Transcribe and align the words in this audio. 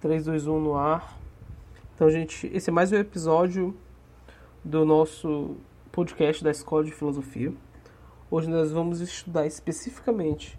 3, 0.00 0.24
2, 0.24 0.46
1 0.46 0.60
no 0.60 0.76
ar. 0.76 1.14
Então, 1.94 2.08
gente, 2.08 2.50
esse 2.54 2.70
é 2.70 2.72
mais 2.72 2.90
um 2.90 2.96
episódio 2.96 3.76
do 4.64 4.82
nosso 4.82 5.58
podcast 5.92 6.42
da 6.42 6.50
Escola 6.50 6.82
de 6.84 6.90
Filosofia. 6.90 7.52
Hoje 8.30 8.48
nós 8.48 8.72
vamos 8.72 9.02
estudar 9.02 9.46
especificamente 9.46 10.58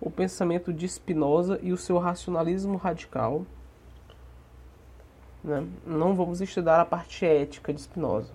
o 0.00 0.10
pensamento 0.10 0.72
de 0.72 0.88
Spinoza 0.88 1.60
e 1.62 1.72
o 1.72 1.76
seu 1.76 1.98
racionalismo 1.98 2.76
radical. 2.76 3.46
Né? 5.44 5.64
Não 5.86 6.16
vamos 6.16 6.40
estudar 6.40 6.80
a 6.80 6.84
parte 6.84 7.24
ética 7.24 7.72
de 7.72 7.82
Spinoza. 7.82 8.32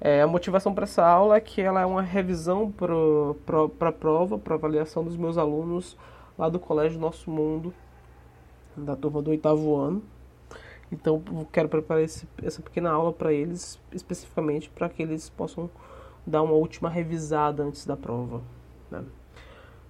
É, 0.00 0.22
a 0.22 0.26
motivação 0.26 0.74
para 0.74 0.84
essa 0.84 1.06
aula 1.06 1.36
é 1.36 1.40
que 1.40 1.60
ela 1.60 1.82
é 1.82 1.86
uma 1.86 2.00
revisão 2.00 2.72
para 2.72 3.88
a 3.88 3.92
prova, 3.92 4.38
para 4.38 4.54
avaliação 4.54 5.04
dos 5.04 5.18
meus 5.18 5.36
alunos 5.36 5.98
lá 6.38 6.48
do 6.48 6.58
Colégio 6.58 6.98
Nosso 6.98 7.30
Mundo, 7.30 7.74
da 8.76 8.96
turma 8.96 9.22
do 9.22 9.30
oitavo 9.30 9.76
ano. 9.76 10.02
Então, 10.90 11.22
quero 11.52 11.68
preparar 11.68 12.02
esse, 12.02 12.28
essa 12.42 12.62
pequena 12.62 12.90
aula 12.90 13.12
para 13.12 13.32
eles, 13.32 13.80
especificamente 13.92 14.70
para 14.70 14.88
que 14.88 15.02
eles 15.02 15.28
possam 15.28 15.68
dar 16.26 16.42
uma 16.42 16.54
última 16.54 16.88
revisada 16.88 17.62
antes 17.62 17.84
da 17.86 17.96
prova. 17.96 18.42
Né? 18.90 19.04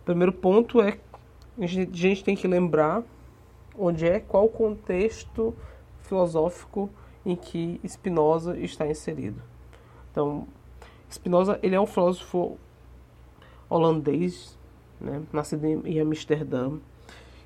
Primeiro 0.04 0.32
ponto 0.32 0.80
é 0.80 0.98
a 1.58 1.66
gente, 1.66 1.90
a 1.92 1.96
gente 1.96 2.24
tem 2.24 2.34
que 2.34 2.48
lembrar 2.48 3.02
onde 3.76 4.06
é, 4.06 4.20
qual 4.20 4.46
o 4.46 4.48
contexto 4.48 5.54
filosófico 6.02 6.90
em 7.24 7.36
que 7.36 7.80
Spinoza 7.86 8.58
está 8.58 8.86
inserido. 8.86 9.40
Então, 10.10 10.46
Spinoza 11.10 11.58
ele 11.62 11.74
é 11.74 11.80
um 11.80 11.86
filósofo 11.86 12.58
holandês, 13.68 14.58
né, 15.00 15.22
nascido 15.32 15.64
em 15.64 16.00
Amsterdã, 16.00 16.78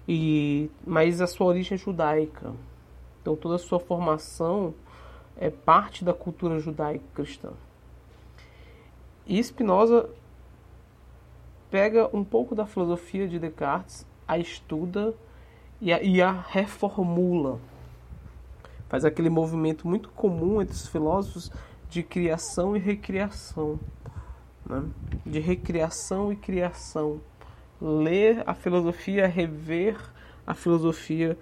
e 0.08 0.70
mas 0.86 1.20
a 1.20 1.26
sua 1.26 1.48
origem 1.48 1.74
é 1.74 1.78
judaica. 1.78 2.54
Então 3.20 3.36
toda 3.36 3.56
a 3.56 3.58
sua 3.58 3.78
formação 3.78 4.74
é 5.36 5.50
parte 5.50 6.02
da 6.02 6.14
cultura 6.14 6.58
judaica 6.58 7.04
cristã. 7.14 7.50
E 9.26 9.42
Spinoza 9.44 10.08
pega 11.70 12.08
um 12.16 12.24
pouco 12.24 12.54
da 12.54 12.64
filosofia 12.64 13.28
de 13.28 13.38
Descartes, 13.38 14.06
a 14.26 14.38
estuda 14.38 15.14
e 15.78 15.92
a, 15.92 16.02
e 16.02 16.22
a 16.22 16.32
reformula. 16.32 17.60
Faz 18.88 19.04
aquele 19.04 19.28
movimento 19.28 19.86
muito 19.86 20.08
comum 20.08 20.62
entre 20.62 20.74
os 20.74 20.88
filósofos 20.88 21.52
de 21.90 22.02
criação 22.02 22.74
e 22.74 22.80
recriação. 22.80 23.78
Né? 24.64 24.82
De 25.26 25.40
recriação 25.40 26.32
e 26.32 26.36
criação 26.36 27.20
ler 27.80 28.42
a 28.46 28.54
filosofia, 28.54 29.26
rever 29.26 29.96
a 30.46 30.54
filosofia 30.54 31.38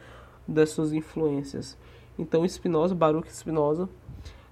das 0.47 0.71
suas 0.71 0.93
influências. 0.93 1.77
Então 2.19 2.47
Spinoza, 2.47 2.95
Baruch 2.95 3.33
Spinoza, 3.33 3.89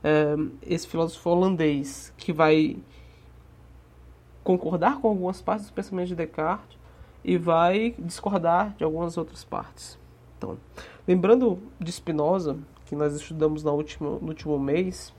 é, 0.03 0.35
esse 0.63 0.87
filósofo 0.87 1.31
holandês 1.31 2.13
que 2.17 2.33
vai 2.33 2.77
concordar 4.43 5.01
com 5.01 5.09
algumas 5.09 5.41
partes 5.41 5.67
do 5.67 5.73
pensamento 5.73 6.09
de 6.09 6.15
Descartes 6.15 6.79
e 7.25 7.39
vai 7.39 7.95
discordar 7.99 8.75
de 8.77 8.85
algumas 8.85 9.17
outras 9.17 9.43
partes. 9.43 9.99
Então, 10.37 10.59
lembrando 11.09 11.59
de 11.81 11.91
Spinoza, 11.91 12.59
que 12.85 12.95
nós 12.95 13.15
estudamos 13.17 13.65
na 13.65 13.73
última, 13.73 14.11
no 14.11 14.29
último 14.29 14.59
mês, 14.59 15.15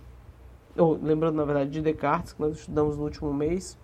ou 0.78 1.00
lembrando 1.02 1.36
na 1.36 1.44
verdade 1.44 1.72
de 1.72 1.82
Descartes, 1.82 2.34
que 2.34 2.42
nós 2.42 2.60
estudamos 2.60 2.96
no 2.96 3.04
último 3.04 3.34
mês, 3.34 3.76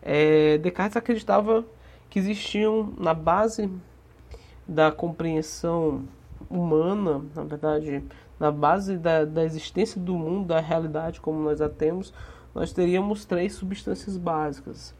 é, 0.00 0.56
Descartes 0.58 0.96
acreditava 0.96 1.64
que 2.10 2.18
existiam 2.18 2.92
na 2.98 3.14
base 3.14 3.70
da 4.66 4.90
compreensão 4.92 6.04
humana, 6.48 7.22
na 7.34 7.44
verdade, 7.44 8.02
na 8.38 8.50
base 8.50 8.96
da, 8.96 9.24
da 9.24 9.44
existência 9.44 10.00
do 10.00 10.14
mundo, 10.14 10.48
da 10.48 10.60
realidade 10.60 11.20
como 11.20 11.40
nós 11.40 11.60
a 11.60 11.68
temos, 11.68 12.12
nós 12.54 12.72
teríamos 12.72 13.24
três 13.24 13.54
substâncias 13.54 14.16
básicas. 14.16 14.94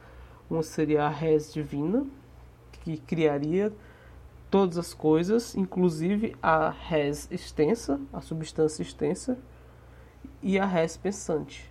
Uma 0.50 0.62
seria 0.62 1.04
a 1.04 1.08
res 1.08 1.52
divina, 1.52 2.06
que 2.84 2.96
criaria 2.98 3.72
todas 4.50 4.78
as 4.78 4.94
coisas, 4.94 5.54
inclusive 5.54 6.34
a 6.42 6.70
res 6.70 7.28
extensa, 7.30 8.00
a 8.12 8.20
substância 8.20 8.82
extensa, 8.82 9.38
e 10.42 10.58
a 10.58 10.64
res 10.64 10.96
pensante, 10.96 11.70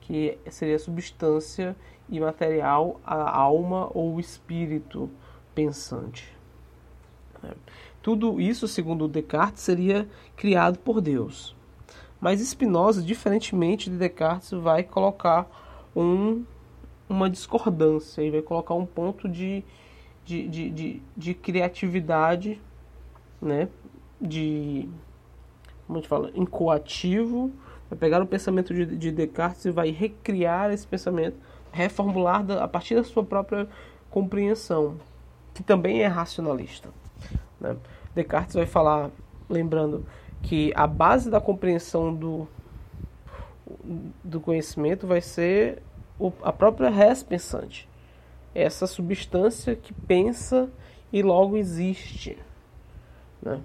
que 0.00 0.38
seria 0.50 0.76
a 0.76 0.78
substância 0.78 1.76
imaterial, 2.08 3.00
a 3.04 3.38
alma 3.38 3.90
ou 3.94 4.18
espírito 4.18 5.10
pensante. 5.54 6.36
É. 7.44 7.52
Tudo 8.02 8.40
isso, 8.40 8.66
segundo 8.66 9.08
Descartes, 9.08 9.62
seria 9.62 10.08
criado 10.36 10.78
por 10.78 11.00
Deus. 11.00 11.54
Mas 12.20 12.40
Spinoza, 12.40 13.02
diferentemente 13.02 13.90
de 13.90 13.96
Descartes, 13.96 14.50
vai 14.50 14.82
colocar 14.82 15.46
um, 15.94 16.44
uma 17.08 17.28
discordância 17.28 18.22
e 18.22 18.30
vai 18.30 18.42
colocar 18.42 18.74
um 18.74 18.86
ponto 18.86 19.28
de, 19.28 19.64
de, 20.24 20.48
de, 20.48 20.70
de, 20.70 21.02
de 21.16 21.34
criatividade, 21.34 22.60
né? 23.40 23.68
de 24.20 24.88
como 25.86 25.98
a 25.98 26.00
gente 26.02 26.08
fala, 26.08 26.30
incoativo, 26.34 27.50
vai 27.88 27.98
pegar 27.98 28.22
o 28.22 28.26
pensamento 28.26 28.74
de, 28.74 28.84
de 28.84 29.10
Descartes 29.10 29.64
e 29.64 29.70
vai 29.70 29.90
recriar 29.90 30.70
esse 30.70 30.86
pensamento 30.86 31.36
reformular 31.72 32.44
a 32.50 32.68
partir 32.68 32.94
da 32.94 33.04
sua 33.04 33.24
própria 33.24 33.68
compreensão, 34.10 34.96
que 35.54 35.62
também 35.62 36.02
é 36.02 36.06
racionalista. 36.06 36.88
Né? 37.60 37.76
Descartes 38.14 38.54
vai 38.54 38.66
falar, 38.66 39.10
lembrando 39.48 40.06
que 40.42 40.72
a 40.74 40.86
base 40.86 41.30
da 41.30 41.40
compreensão 41.40 42.14
do, 42.14 42.48
do 44.22 44.40
conhecimento 44.40 45.06
vai 45.06 45.20
ser 45.20 45.82
o, 46.18 46.32
a 46.42 46.52
própria 46.52 46.90
res 46.90 47.22
pensante, 47.22 47.88
essa 48.54 48.86
substância 48.86 49.76
que 49.76 49.92
pensa 49.92 50.70
e 51.12 51.22
logo 51.22 51.56
existe. 51.56 52.38
Né? 53.40 53.60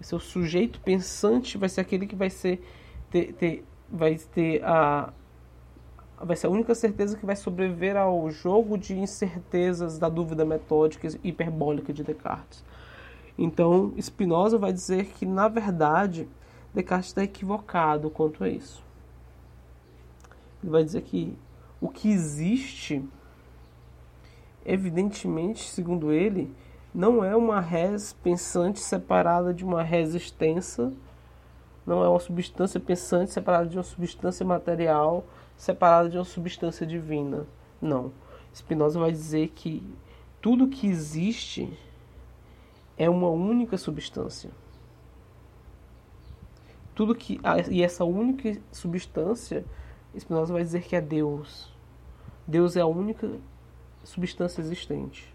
Esse 0.00 0.14
é 0.14 0.18
sujeito 0.18 0.80
pensante 0.80 1.56
vai 1.56 1.68
ser 1.68 1.80
aquele 1.80 2.06
que 2.06 2.14
vai 2.14 2.28
ser 2.28 2.62
ter, 3.10 3.32
ter, 3.32 3.64
vai 3.90 4.16
ter 4.16 4.62
a, 4.64 5.12
vai 6.24 6.36
ser 6.36 6.46
a 6.46 6.50
única 6.50 6.74
certeza 6.74 7.16
que 7.16 7.26
vai 7.26 7.36
sobreviver 7.36 7.96
ao 7.96 8.30
jogo 8.30 8.78
de 8.78 8.98
incertezas 8.98 9.98
da 9.98 10.08
dúvida 10.08 10.44
metódica 10.44 11.06
e 11.06 11.28
hiperbólica 11.28 11.92
de 11.92 12.02
Descartes. 12.02 12.64
Então, 13.36 13.92
Spinoza 14.00 14.56
vai 14.56 14.72
dizer 14.72 15.06
que, 15.06 15.26
na 15.26 15.48
verdade, 15.48 16.28
Descartes 16.72 17.08
está 17.08 17.22
equivocado 17.22 18.08
quanto 18.08 18.42
a 18.42 18.48
isso. 18.48 18.82
Ele 20.62 20.72
vai 20.72 20.82
dizer 20.82 21.02
que 21.02 21.36
o 21.80 21.88
que 21.88 22.10
existe, 22.10 23.04
evidentemente, 24.64 25.68
segundo 25.68 26.10
ele, 26.10 26.50
não 26.94 27.22
é 27.22 27.36
uma 27.36 27.60
res 27.60 28.14
pensante 28.14 28.80
separada 28.80 29.52
de 29.52 29.64
uma 29.64 29.82
res 29.82 30.14
extensa, 30.14 30.92
não 31.84 32.02
é 32.02 32.08
uma 32.08 32.20
substância 32.20 32.80
pensante 32.80 33.30
separada 33.30 33.68
de 33.68 33.76
uma 33.76 33.82
substância 33.82 34.46
material 34.46 35.26
separada 35.56 36.08
de 36.08 36.16
uma 36.18 36.24
substância 36.24 36.86
divina. 36.86 37.46
Não. 37.80 38.12
Spinoza 38.54 38.98
vai 38.98 39.10
dizer 39.10 39.48
que 39.48 39.82
tudo 40.40 40.68
que 40.68 40.86
existe 40.86 41.72
é 42.96 43.08
uma 43.10 43.28
única 43.28 43.76
substância. 43.76 44.50
Tudo 46.94 47.14
que 47.14 47.40
e 47.70 47.82
essa 47.82 48.04
única 48.04 48.60
substância, 48.70 49.64
Spinoza 50.16 50.52
vai 50.52 50.62
dizer 50.62 50.82
que 50.82 50.94
é 50.94 51.00
Deus. 51.00 51.72
Deus 52.46 52.76
é 52.76 52.80
a 52.80 52.86
única 52.86 53.28
substância 54.04 54.60
existente. 54.60 55.34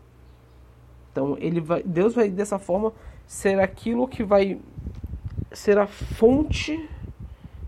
Então, 1.11 1.35
ele 1.39 1.59
vai, 1.59 1.83
Deus 1.83 2.13
vai 2.13 2.29
dessa 2.29 2.59
forma 2.59 2.93
ser 3.25 3.59
aquilo 3.59 4.07
que 4.07 4.23
vai 4.23 4.59
ser 5.51 5.77
a 5.77 5.87
fonte 5.87 6.87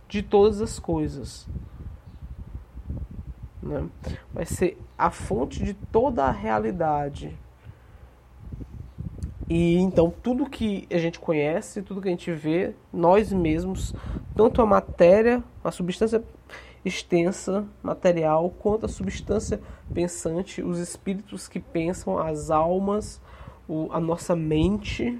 de 0.08 0.22
todas 0.22 0.62
as 0.62 0.80
coisas. 0.80 1.48
Né? 3.72 3.88
Vai 4.34 4.46
ser 4.46 4.78
a 4.98 5.10
fonte 5.10 5.64
de 5.64 5.74
toda 5.74 6.26
a 6.26 6.32
realidade. 6.32 7.38
E 9.50 9.78
então 9.80 10.14
tudo 10.24 10.50
que 10.50 10.88
a 10.90 10.98
gente 10.98 11.20
conhece, 11.20 11.82
tudo 11.82 12.02
que 12.02 12.08
a 12.08 12.12
gente 12.12 12.32
vê, 12.32 12.74
nós 12.94 13.34
mesmos, 13.34 13.94
tanto 14.36 14.62
a 14.62 14.66
matéria, 14.66 15.44
a 15.64 15.72
substância 15.72 16.24
extensa, 16.86 17.66
material, 17.84 18.50
quanto 18.50 18.86
a 18.86 18.90
substância 18.90 19.60
pensante, 19.94 20.62
os 20.62 20.80
espíritos 20.80 21.48
que 21.48 21.60
pensam, 21.60 22.18
as 22.18 22.50
almas, 22.50 23.22
o, 23.68 23.90
a 23.92 24.00
nossa 24.00 24.36
mente, 24.36 25.20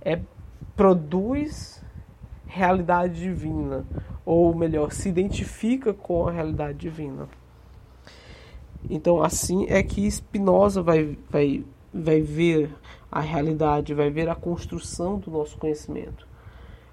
é, 0.00 0.20
produz 0.76 1.82
realidade 2.46 3.20
divina, 3.20 3.86
ou 4.26 4.54
melhor, 4.54 4.92
se 4.92 5.08
identifica 5.08 5.94
com 5.94 6.28
a 6.28 6.32
realidade 6.32 6.78
divina. 6.78 7.28
Então, 8.90 9.22
assim 9.22 9.66
é 9.68 9.82
que 9.82 10.10
Spinoza 10.10 10.82
vai, 10.82 11.16
vai, 11.30 11.64
vai 11.92 12.20
ver 12.20 12.74
a 13.10 13.20
realidade, 13.20 13.94
vai 13.94 14.10
ver 14.10 14.28
a 14.28 14.34
construção 14.34 15.18
do 15.18 15.30
nosso 15.30 15.56
conhecimento. 15.58 16.26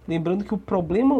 Lembrando 0.07 0.43
que 0.43 0.53
o 0.53 0.57
problema, 0.57 1.15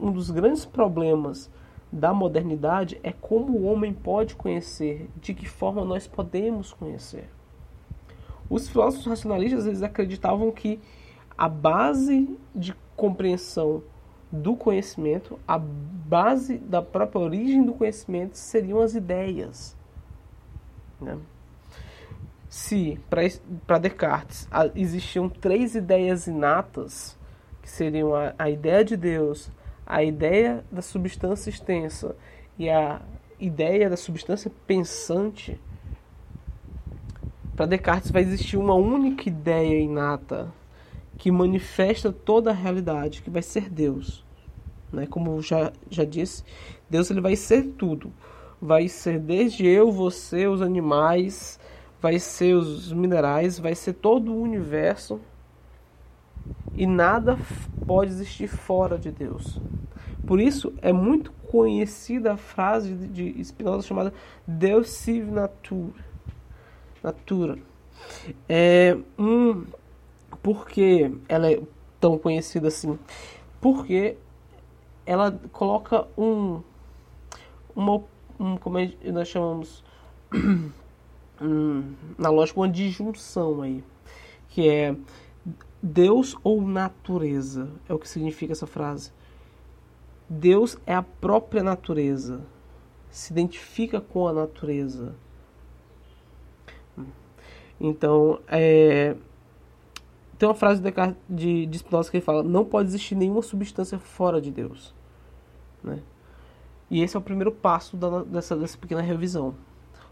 um 0.00 0.12
dos 0.12 0.30
grandes 0.30 0.64
problemas 0.64 1.50
da 1.92 2.12
modernidade 2.12 2.98
é 3.02 3.12
como 3.12 3.58
o 3.58 3.64
homem 3.64 3.92
pode 3.92 4.34
conhecer, 4.34 5.08
de 5.20 5.34
que 5.34 5.46
forma 5.46 5.84
nós 5.84 6.06
podemos 6.06 6.72
conhecer. 6.72 7.28
Os 8.48 8.68
filósofos 8.68 9.06
racionalistas 9.06 9.66
eles 9.66 9.82
acreditavam 9.82 10.50
que 10.50 10.80
a 11.36 11.48
base 11.48 12.36
de 12.54 12.74
compreensão 12.96 13.82
do 14.30 14.56
conhecimento, 14.56 15.38
a 15.46 15.58
base 15.58 16.56
da 16.58 16.80
própria 16.80 17.20
origem 17.20 17.64
do 17.64 17.74
conhecimento 17.74 18.36
seriam 18.36 18.80
as 18.80 18.94
ideias. 18.94 19.76
Né? 21.02 21.18
Se 22.48 22.98
para 23.66 23.78
Descartes 23.78 24.48
existiam 24.74 25.28
três 25.28 25.74
ideias 25.74 26.26
inatas, 26.26 27.18
que 27.60 27.70
seriam 27.70 28.14
a, 28.14 28.34
a 28.38 28.50
ideia 28.50 28.84
de 28.84 28.96
Deus, 28.96 29.50
a 29.86 30.02
ideia 30.02 30.64
da 30.70 30.82
substância 30.82 31.50
extensa 31.50 32.16
e 32.58 32.68
a 32.68 33.00
ideia 33.38 33.90
da 33.90 33.96
substância 33.96 34.50
pensante, 34.66 35.60
para 37.56 37.66
Descartes 37.66 38.10
vai 38.10 38.22
existir 38.22 38.56
uma 38.56 38.74
única 38.74 39.28
ideia 39.28 39.78
inata 39.78 40.52
que 41.18 41.30
manifesta 41.30 42.12
toda 42.12 42.50
a 42.50 42.54
realidade, 42.54 43.22
que 43.22 43.30
vai 43.30 43.42
ser 43.42 43.68
Deus. 43.68 44.24
Né? 44.92 45.06
Como 45.06 45.40
já, 45.40 45.72
já 45.90 46.04
disse, 46.04 46.44
Deus 46.88 47.10
ele 47.10 47.20
vai 47.20 47.36
ser 47.36 47.62
tudo. 47.78 48.12
Vai 48.64 48.86
ser 48.86 49.18
desde 49.18 49.66
eu, 49.66 49.90
você, 49.90 50.46
os 50.46 50.62
animais, 50.62 51.58
vai 52.00 52.20
ser 52.20 52.54
os 52.54 52.92
minerais, 52.92 53.58
vai 53.58 53.74
ser 53.74 53.94
todo 53.94 54.32
o 54.32 54.40
universo 54.40 55.20
e 56.74 56.86
nada 56.86 57.36
pode 57.86 58.12
existir 58.12 58.46
fora 58.46 58.96
de 58.96 59.10
Deus. 59.10 59.60
Por 60.26 60.40
isso 60.40 60.72
é 60.80 60.92
muito 60.92 61.32
conhecida 61.50 62.34
a 62.34 62.36
frase 62.36 62.94
de 62.94 63.42
Spinoza 63.44 63.86
chamada 63.86 64.14
Deus 64.46 64.90
sive 64.90 65.30
natura. 65.30 66.04
Natura. 67.02 67.58
É 68.48 68.96
um 69.18 69.64
porque 70.40 71.12
ela 71.28 71.50
é 71.50 71.60
tão 72.00 72.16
conhecida 72.16 72.68
assim? 72.68 72.98
Porque 73.60 74.16
ela 75.04 75.38
coloca 75.52 76.06
um 76.16 76.62
uma 77.74 78.02
um, 78.42 78.56
como 78.56 78.78
é 78.78 78.92
nós 79.12 79.28
chamamos 79.28 79.84
um, 81.40 81.94
na 82.18 82.28
lógica 82.28 82.58
uma 82.58 82.68
disjunção 82.68 83.62
aí, 83.62 83.84
que 84.48 84.68
é 84.68 84.96
Deus 85.80 86.36
ou 86.42 86.60
natureza? 86.60 87.70
É 87.88 87.94
o 87.94 87.98
que 87.98 88.08
significa 88.08 88.52
essa 88.52 88.66
frase. 88.66 89.12
Deus 90.28 90.76
é 90.86 90.94
a 90.94 91.02
própria 91.02 91.62
natureza. 91.62 92.40
Se 93.10 93.32
identifica 93.32 94.00
com 94.00 94.26
a 94.26 94.32
natureza. 94.32 95.14
Então, 97.78 98.40
é, 98.48 99.16
tem 100.38 100.48
uma 100.48 100.54
frase 100.54 100.80
de, 100.80 100.90
de, 101.28 101.66
de 101.66 101.78
Spinoza 101.78 102.10
que 102.10 102.16
ele 102.16 102.24
fala: 102.24 102.42
não 102.42 102.64
pode 102.64 102.88
existir 102.88 103.14
nenhuma 103.14 103.42
substância 103.42 103.98
fora 103.98 104.40
de 104.40 104.50
Deus. 104.50 104.94
Né? 105.82 106.00
E 106.92 107.00
esse 107.00 107.16
é 107.16 107.18
o 107.18 107.22
primeiro 107.22 107.50
passo 107.50 107.96
da, 107.96 108.22
dessa, 108.22 108.54
dessa 108.54 108.76
pequena 108.76 109.00
revisão. 109.00 109.54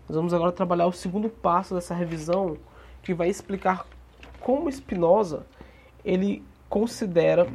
Nós 0.09 0.17
vamos 0.17 0.33
agora 0.33 0.51
trabalhar 0.51 0.87
o 0.87 0.93
segundo 0.93 1.29
passo 1.29 1.75
dessa 1.75 1.95
revisão, 1.95 2.57
que 3.03 3.13
vai 3.13 3.29
explicar 3.29 3.87
como 4.41 4.73
Spinoza 4.73 5.45
ele 6.03 6.43
considera 6.71 7.47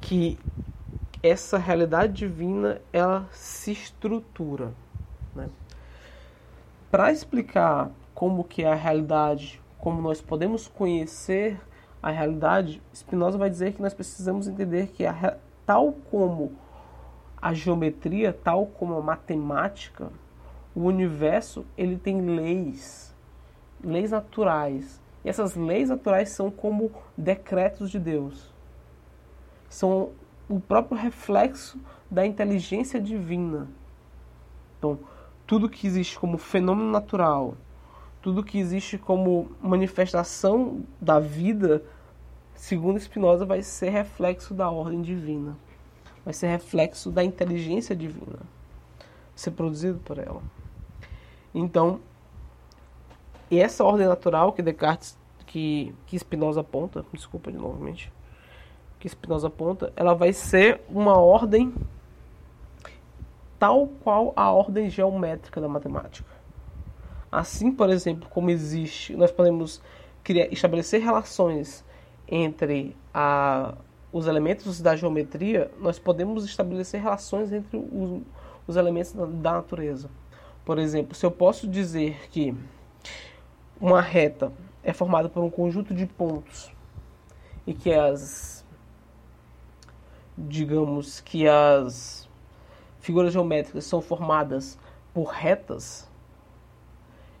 que 0.00 0.38
essa 1.20 1.58
realidade 1.58 2.12
divina 2.12 2.80
ela 2.92 3.26
se 3.32 3.72
estrutura. 3.72 4.72
Né? 5.34 5.50
Para 6.88 7.10
explicar 7.10 7.90
como 8.14 8.44
que 8.44 8.62
é 8.62 8.70
a 8.70 8.76
realidade, 8.76 9.60
como 9.76 10.00
nós 10.00 10.20
podemos 10.20 10.68
conhecer 10.68 11.60
a 12.00 12.12
realidade, 12.12 12.80
Spinoza 12.94 13.36
vai 13.36 13.50
dizer 13.50 13.72
que 13.72 13.82
nós 13.82 13.92
precisamos 13.92 14.46
entender 14.46 14.86
que 14.92 15.04
a, 15.04 15.36
tal 15.66 15.94
como 16.12 16.62
a 17.44 17.52
geometria, 17.52 18.32
tal 18.32 18.64
como 18.64 18.96
a 18.96 19.02
matemática, 19.02 20.10
o 20.74 20.80
universo 20.84 21.66
ele 21.76 21.98
tem 21.98 22.22
leis, 22.22 23.14
leis 23.82 24.12
naturais 24.12 24.98
e 25.22 25.28
essas 25.28 25.54
leis 25.54 25.90
naturais 25.90 26.30
são 26.30 26.50
como 26.50 26.90
decretos 27.14 27.90
de 27.90 27.98
Deus. 27.98 28.50
São 29.68 30.12
o 30.48 30.58
próprio 30.58 30.96
reflexo 30.96 31.78
da 32.10 32.24
inteligência 32.24 32.98
divina. 32.98 33.68
Então, 34.78 34.98
tudo 35.46 35.68
que 35.68 35.86
existe 35.86 36.18
como 36.18 36.38
fenômeno 36.38 36.90
natural, 36.90 37.58
tudo 38.22 38.42
que 38.42 38.58
existe 38.58 38.96
como 38.96 39.50
manifestação 39.60 40.82
da 40.98 41.20
vida, 41.20 41.84
segundo 42.54 42.98
Spinoza, 42.98 43.44
vai 43.44 43.60
ser 43.60 43.90
reflexo 43.90 44.54
da 44.54 44.70
ordem 44.70 45.02
divina. 45.02 45.58
Vai 46.24 46.32
ser 46.32 46.48
reflexo 46.48 47.10
da 47.10 47.22
inteligência 47.22 47.94
divina. 47.94 48.38
Ser 49.34 49.50
produzido 49.50 49.98
por 49.98 50.18
ela. 50.18 50.42
Então, 51.54 52.00
e 53.50 53.60
essa 53.60 53.84
ordem 53.84 54.06
natural 54.06 54.52
que 54.52 54.62
Descartes, 54.62 55.16
que, 55.46 55.94
que 56.06 56.18
Spinoza 56.18 56.60
aponta, 56.60 57.04
desculpa 57.12 57.52
de 57.52 57.58
novamente, 57.58 58.12
que 58.98 59.08
Spinoza 59.08 59.48
aponta, 59.48 59.92
ela 59.94 60.14
vai 60.14 60.32
ser 60.32 60.80
uma 60.88 61.18
ordem 61.18 61.72
tal 63.58 63.86
qual 64.02 64.32
a 64.34 64.50
ordem 64.50 64.90
geométrica 64.90 65.60
da 65.60 65.68
matemática. 65.68 66.28
Assim, 67.30 67.70
por 67.72 67.90
exemplo, 67.90 68.28
como 68.28 68.50
existe, 68.50 69.14
nós 69.14 69.30
podemos 69.30 69.80
criar, 70.22 70.52
estabelecer 70.52 71.00
relações 71.02 71.84
entre 72.26 72.96
a, 73.12 73.74
os 74.14 74.28
elementos 74.28 74.80
da 74.80 74.94
geometria, 74.94 75.72
nós 75.80 75.98
podemos 75.98 76.44
estabelecer 76.44 77.02
relações 77.02 77.52
entre 77.52 77.76
os, 77.76 78.22
os 78.64 78.76
elementos 78.76 79.12
da, 79.12 79.26
da 79.26 79.52
natureza. 79.54 80.08
Por 80.64 80.78
exemplo, 80.78 81.16
se 81.16 81.26
eu 81.26 81.32
posso 81.32 81.66
dizer 81.66 82.28
que 82.30 82.54
uma 83.80 84.00
reta 84.00 84.52
é 84.84 84.92
formada 84.92 85.28
por 85.28 85.42
um 85.42 85.50
conjunto 85.50 85.92
de 85.92 86.06
pontos 86.06 86.72
e 87.66 87.74
que 87.74 87.92
as 87.92 88.64
digamos 90.38 91.20
que 91.20 91.48
as 91.48 92.28
figuras 93.00 93.32
geométricas 93.32 93.84
são 93.84 94.00
formadas 94.00 94.78
por 95.12 95.24
retas, 95.24 96.08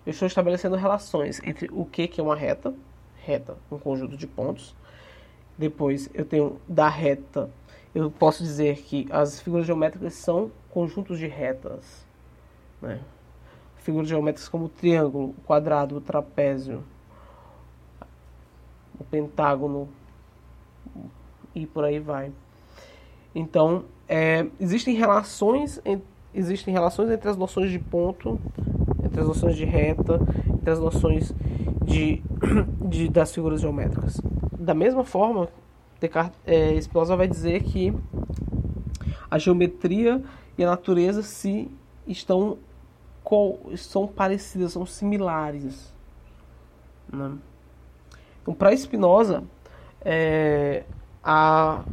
eu 0.04 0.10
estou 0.10 0.26
estabelecendo 0.26 0.74
relações 0.74 1.40
entre 1.44 1.68
o 1.70 1.84
que, 1.84 2.08
que 2.08 2.20
é 2.20 2.24
uma 2.24 2.34
reta, 2.34 2.74
reta, 3.16 3.56
um 3.70 3.78
conjunto 3.78 4.16
de 4.16 4.26
pontos. 4.26 4.74
Depois 5.56 6.08
eu 6.12 6.24
tenho 6.24 6.60
da 6.68 6.88
reta, 6.88 7.50
eu 7.94 8.10
posso 8.10 8.42
dizer 8.42 8.78
que 8.78 9.06
as 9.10 9.40
figuras 9.40 9.66
geométricas 9.66 10.14
são 10.14 10.50
conjuntos 10.70 11.18
de 11.18 11.26
retas. 11.26 12.04
Né? 12.82 13.00
figuras 13.84 14.08
geométricas 14.08 14.48
como 14.48 14.64
o 14.64 14.68
triângulo, 14.68 15.34
o 15.36 15.42
quadrado, 15.44 15.96
o 15.96 16.00
trapézio, 16.00 16.82
o 18.98 19.04
pentágono 19.04 19.86
e 21.54 21.66
por 21.66 21.84
aí 21.84 22.00
vai. 22.00 22.32
Então, 23.34 23.84
é, 24.08 24.46
existem 24.58 24.94
relações 24.94 25.80
existem 26.34 26.72
relações 26.72 27.10
entre 27.10 27.28
as 27.28 27.36
noções 27.36 27.70
de 27.70 27.78
ponto, 27.78 28.40
entre 29.04 29.20
as 29.20 29.28
noções 29.28 29.54
de 29.54 29.64
reta, 29.64 30.18
entre 30.48 30.70
as 30.70 30.80
noções 30.80 31.32
de, 31.84 32.22
de 32.88 33.08
das 33.08 33.32
figuras 33.34 33.60
geométricas. 33.60 34.18
Da 34.64 34.72
mesma 34.72 35.04
forma, 35.04 35.48
Descartes, 36.00 36.40
é, 36.46 36.80
Spinoza 36.80 37.14
vai 37.14 37.28
dizer 37.28 37.62
que 37.62 37.94
a 39.30 39.38
geometria 39.38 40.22
e 40.56 40.64
a 40.64 40.70
natureza 40.70 41.22
se 41.22 41.70
estão 42.06 42.56
são 43.76 44.06
parecidas, 44.06 44.72
são 44.72 44.86
similares. 44.86 45.92
Né? 47.12 47.32
Então, 48.40 48.54
para 48.54 48.74
Spinoza, 48.74 49.44
é, 50.00 50.84
a, 51.22 51.84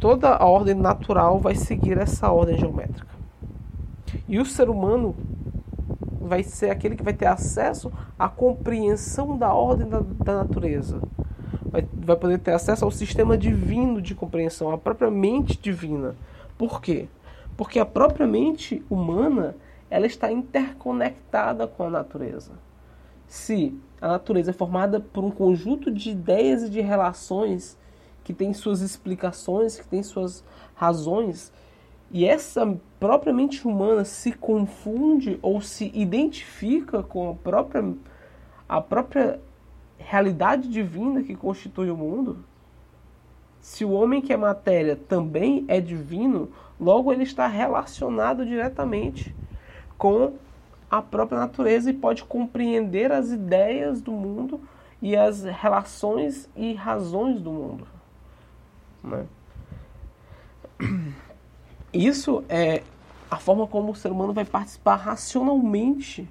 toda 0.00 0.34
a 0.34 0.46
ordem 0.46 0.74
natural 0.74 1.38
vai 1.38 1.54
seguir 1.54 1.96
essa 1.96 2.30
ordem 2.32 2.58
geométrica. 2.58 3.14
E 4.28 4.40
o 4.40 4.44
ser 4.44 4.68
humano 4.68 5.14
vai 6.20 6.42
ser 6.42 6.70
aquele 6.70 6.96
que 6.96 7.04
vai 7.04 7.14
ter 7.14 7.26
acesso 7.26 7.92
à 8.18 8.28
compreensão 8.28 9.36
da 9.36 9.52
ordem 9.52 9.88
da, 9.88 10.00
da 10.00 10.34
natureza. 10.42 11.00
Vai, 12.06 12.14
poder 12.14 12.38
ter 12.38 12.52
acesso 12.52 12.84
ao 12.84 12.90
sistema 12.92 13.36
divino 13.36 14.00
de 14.00 14.14
compreensão, 14.14 14.70
à 14.70 14.78
própria 14.78 15.10
mente 15.10 15.58
divina. 15.58 16.14
Por 16.56 16.80
quê? 16.80 17.08
Porque 17.56 17.80
a 17.80 17.84
própria 17.84 18.28
mente 18.28 18.80
humana 18.88 19.56
ela 19.90 20.06
está 20.06 20.30
interconectada 20.30 21.66
com 21.66 21.82
a 21.82 21.90
natureza. 21.90 22.52
Se 23.26 23.76
a 24.00 24.06
natureza 24.06 24.52
é 24.52 24.54
formada 24.54 25.00
por 25.00 25.24
um 25.24 25.32
conjunto 25.32 25.90
de 25.90 26.10
ideias 26.10 26.62
e 26.62 26.70
de 26.70 26.80
relações 26.80 27.76
que 28.22 28.32
tem 28.32 28.54
suas 28.54 28.82
explicações, 28.82 29.80
que 29.80 29.88
tem 29.88 30.04
suas 30.04 30.44
razões, 30.76 31.52
e 32.12 32.24
essa 32.24 32.78
própria 33.00 33.32
mente 33.32 33.66
humana 33.66 34.04
se 34.04 34.30
confunde 34.30 35.40
ou 35.42 35.60
se 35.60 35.90
identifica 35.92 37.02
com 37.02 37.30
a 37.30 37.34
própria, 37.34 37.94
a 38.68 38.80
própria 38.80 39.40
realidade 39.98 40.68
divina 40.68 41.22
que 41.22 41.34
constitui 41.34 41.90
o 41.90 41.96
mundo, 41.96 42.44
se 43.60 43.84
o 43.84 43.90
homem 43.90 44.20
que 44.20 44.32
é 44.32 44.36
matéria 44.36 44.96
também 44.96 45.64
é 45.66 45.80
divino, 45.80 46.50
logo 46.78 47.12
ele 47.12 47.24
está 47.24 47.46
relacionado 47.46 48.46
diretamente 48.46 49.34
com 49.98 50.34
a 50.90 51.02
própria 51.02 51.38
natureza 51.38 51.90
e 51.90 51.94
pode 51.94 52.22
compreender 52.24 53.10
as 53.10 53.30
ideias 53.30 54.00
do 54.00 54.12
mundo 54.12 54.60
e 55.02 55.16
as 55.16 55.42
relações 55.42 56.48
e 56.54 56.74
razões 56.74 57.40
do 57.40 57.50
mundo. 57.50 57.86
Né? 59.02 59.26
Isso 61.92 62.44
é 62.48 62.82
a 63.30 63.36
forma 63.36 63.66
como 63.66 63.92
o 63.92 63.96
ser 63.96 64.12
humano 64.12 64.32
vai 64.32 64.44
participar 64.44 64.96
racionalmente 64.96 66.28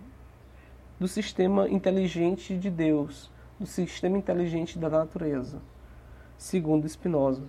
do 0.99 1.07
sistema 1.07 1.69
inteligente 1.69 2.55
de 2.55 2.69
Deus, 2.69 3.29
do 3.59 3.65
sistema 3.65 4.17
inteligente 4.17 4.77
da 4.77 4.89
natureza, 4.89 5.61
segundo 6.37 6.87
Spinoza. 6.87 7.43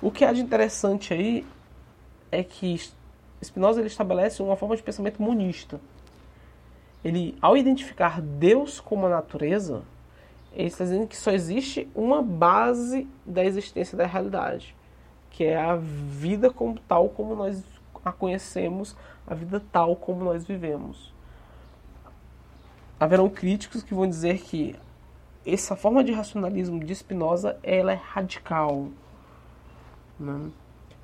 O 0.00 0.10
que 0.10 0.24
há 0.24 0.32
de 0.32 0.40
interessante 0.40 1.14
aí 1.14 1.46
é 2.30 2.44
que 2.44 2.80
Spinoza 3.42 3.80
ele 3.80 3.88
estabelece 3.88 4.42
uma 4.42 4.56
forma 4.56 4.76
de 4.76 4.82
pensamento 4.82 5.22
monista. 5.22 5.80
Ele, 7.04 7.36
ao 7.40 7.56
identificar 7.56 8.20
Deus 8.20 8.80
como 8.80 9.06
a 9.06 9.10
natureza, 9.10 9.82
ele 10.52 10.68
está 10.68 10.84
dizendo 10.84 11.06
que 11.06 11.16
só 11.16 11.30
existe 11.30 11.88
uma 11.94 12.22
base 12.22 13.08
da 13.24 13.44
existência 13.44 13.96
da 13.96 14.06
realidade, 14.06 14.74
que 15.30 15.44
é 15.44 15.56
a 15.56 15.76
vida 15.76 16.50
como 16.50 16.78
tal 16.80 17.08
como 17.08 17.34
nós 17.34 17.62
a 18.04 18.12
conhecemos, 18.12 18.94
a 19.26 19.34
vida 19.34 19.62
tal 19.72 19.96
como 19.96 20.22
nós 20.22 20.44
vivemos. 20.44 21.13
Haverão 22.98 23.28
críticos 23.28 23.82
que 23.82 23.94
vão 23.94 24.08
dizer 24.08 24.38
que 24.38 24.76
essa 25.44 25.76
forma 25.76 26.02
de 26.02 26.12
racionalismo 26.12 26.82
de 26.82 26.94
Spinoza 26.94 27.58
ela 27.62 27.92
é 27.92 28.00
radical, 28.02 28.88
né? 30.18 30.50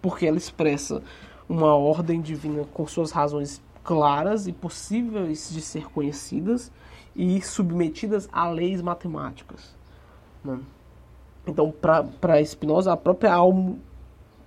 porque 0.00 0.26
ela 0.26 0.38
expressa 0.38 1.02
uma 1.48 1.74
ordem 1.74 2.20
divina 2.20 2.64
com 2.72 2.86
suas 2.86 3.10
razões 3.10 3.60
claras 3.82 4.46
e 4.46 4.52
possíveis 4.52 5.50
de 5.50 5.60
ser 5.60 5.90
conhecidas 5.90 6.70
e 7.14 7.42
submetidas 7.42 8.28
a 8.32 8.48
leis 8.48 8.80
matemáticas. 8.80 9.74
Né? 10.44 10.58
Então, 11.46 11.72
para 11.72 12.44
Spinoza, 12.44 12.92
a 12.92 12.96
própria 12.96 13.34
alma, 13.34 13.76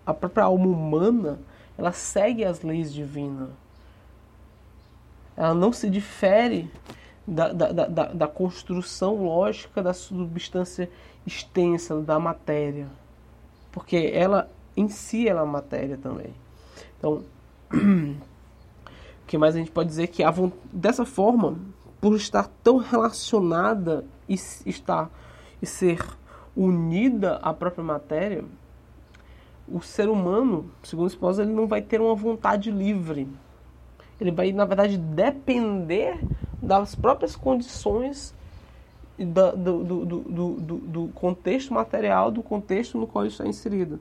a 0.06 0.14
própria 0.14 0.46
alma 0.46 0.66
humana, 0.66 1.40
ela 1.78 1.92
segue 1.92 2.46
as 2.46 2.62
leis 2.62 2.94
divinas. 2.94 3.50
Ela 5.36 5.54
não 5.54 5.74
se 5.74 5.90
difere 5.90 6.70
da, 7.28 7.54
da, 7.54 7.72
da, 7.72 8.06
da 8.08 8.28
construção 8.28 9.24
lógica 9.24 9.82
da 9.82 9.94
substância 9.94 10.90
extensa 11.26 12.00
da 12.02 12.20
matéria, 12.20 12.88
porque 13.72 14.12
ela 14.14 14.50
em 14.76 14.90
si 14.90 15.28
ela 15.28 15.42
é 15.42 15.46
matéria 15.46 15.98
também. 15.98 16.34
Então, 16.98 17.24
o 17.74 19.28
que 19.28 19.38
mais 19.38 19.56
a 19.56 19.60
gente 19.60 19.72
pode 19.72 19.90
dizer 19.90 20.08
que 20.08 20.24
a, 20.24 20.34
dessa 20.72 21.06
forma, 21.06 21.58
por 22.02 22.16
estar 22.16 22.50
tão 22.64 22.78
relacionada 22.78 24.06
e 24.28 24.34
estar 24.34 25.10
e 25.62 25.66
ser 25.66 26.06
unida 26.56 27.38
à 27.38 27.54
própria 27.54 27.84
matéria, 27.84 28.44
o 29.68 29.82
ser 29.82 30.10
humano, 30.10 30.70
segundo 30.84 31.10
Spinoza, 31.10 31.44
ele 31.44 31.54
não 31.54 31.68
vai 31.68 31.82
ter 31.82 32.02
uma 32.02 32.16
vontade 32.16 32.70
livre. 32.70 33.30
Ele 34.20 34.32
vai, 34.32 34.52
na 34.52 34.66
verdade, 34.66 34.98
depender 34.98 36.20
das 36.64 36.96
próprias 36.96 37.36
condições 37.36 38.34
do, 39.18 39.52
do, 39.52 40.06
do, 40.06 40.78
do, 40.80 41.08
contexto 41.10 41.74
material, 41.74 42.32
do 42.32 42.42
contexto 42.42 42.98
no 42.98 43.06
qual 43.06 43.26
ele 43.26 43.34
está 43.34 43.46
inserido. 43.46 44.00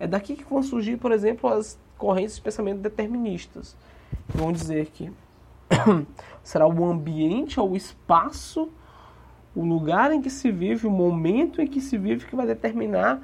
É 0.00 0.06
daqui 0.06 0.34
que 0.34 0.44
vão 0.44 0.62
surgir, 0.62 0.96
por 0.96 1.12
exemplo, 1.12 1.48
as 1.48 1.78
correntes 1.96 2.34
de 2.34 2.42
pensamento 2.42 2.80
deterministas. 2.80 3.76
Vão 4.28 4.52
dizer 4.52 4.86
que 4.86 5.12
será 6.42 6.66
o 6.66 6.84
ambiente 6.84 7.60
ou 7.60 7.70
o 7.70 7.76
espaço, 7.76 8.68
o 9.54 9.64
lugar 9.64 10.12
em 10.12 10.20
que 10.20 10.28
se 10.28 10.50
vive, 10.50 10.88
o 10.88 10.90
momento 10.90 11.62
em 11.62 11.66
que 11.68 11.80
se 11.80 11.96
vive 11.96 12.26
que 12.26 12.34
vai 12.34 12.46
determinar 12.46 13.22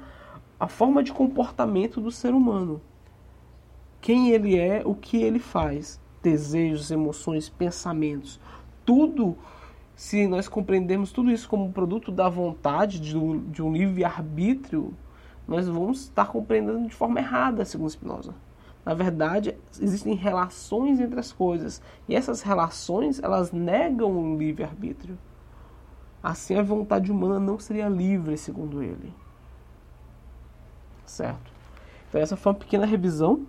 a 0.57 0.67
forma 0.67 1.03
de 1.03 1.11
comportamento 1.11 1.99
do 1.99 2.11
ser 2.11 2.33
humano. 2.33 2.81
Quem 3.99 4.29
ele 4.29 4.57
é, 4.57 4.81
o 4.85 4.95
que 4.95 5.17
ele 5.17 5.39
faz, 5.39 5.99
desejos, 6.21 6.91
emoções, 6.91 7.49
pensamentos, 7.49 8.39
tudo, 8.89 9.37
se 9.95 10.25
nós 10.25 10.47
compreendermos 10.47 11.11
tudo 11.11 11.29
isso 11.29 11.47
como 11.47 11.71
produto 11.71 12.11
da 12.11 12.27
vontade, 12.27 12.99
de 12.99 13.15
um, 13.15 13.39
de 13.51 13.61
um 13.61 13.71
livre-arbítrio, 13.71 14.95
nós 15.47 15.67
vamos 15.67 16.05
estar 16.05 16.25
compreendendo 16.25 16.87
de 16.87 16.95
forma 16.95 17.19
errada, 17.19 17.63
segundo 17.65 17.91
Spinoza. 17.91 18.33
Na 18.83 18.95
verdade, 18.95 19.55
existem 19.79 20.15
relações 20.15 20.99
entre 20.99 21.19
as 21.19 21.31
coisas. 21.31 21.83
E 22.07 22.15
essas 22.15 22.41
relações, 22.41 23.21
elas 23.21 23.51
negam 23.51 24.11
o 24.11 24.35
livre-arbítrio. 24.35 25.19
Assim, 26.23 26.55
a 26.55 26.63
vontade 26.63 27.11
humana 27.11 27.39
não 27.39 27.59
seria 27.59 27.87
livre, 27.87 28.39
segundo 28.39 28.81
ele. 28.81 29.13
Certo? 31.05 31.51
Então, 32.09 32.19
essa 32.19 32.35
foi 32.35 32.53
uma 32.53 32.57
pequena 32.57 32.87
revisão 32.87 33.45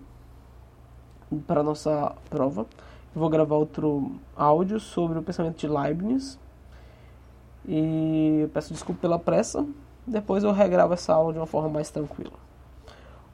para 1.46 1.60
a 1.60 1.64
nossa 1.64 2.14
prova. 2.28 2.66
Vou 3.14 3.28
gravar 3.28 3.56
outro 3.56 4.12
áudio 4.36 4.78
sobre 4.78 5.18
o 5.18 5.22
pensamento 5.22 5.58
de 5.58 5.66
Leibniz. 5.66 6.38
E 7.66 8.48
peço 8.54 8.72
desculpa 8.72 9.00
pela 9.00 9.18
pressa. 9.18 9.66
Depois 10.06 10.44
eu 10.44 10.52
regravo 10.52 10.94
essa 10.94 11.12
aula 11.12 11.32
de 11.32 11.38
uma 11.38 11.46
forma 11.46 11.68
mais 11.68 11.90
tranquila. 11.90 12.38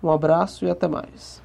Um 0.03 0.11
abraço 0.11 0.65
e 0.65 0.71
até 0.71 0.89
mais. 0.89 1.43